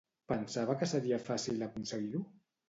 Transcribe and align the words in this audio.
Pensava 0.31 0.75
que 0.79 0.87
seria 0.93 1.19
fàcil 1.27 1.67
aconseguir-ho? 1.67 2.25